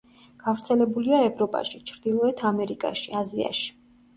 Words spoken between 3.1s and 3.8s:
აზიაში.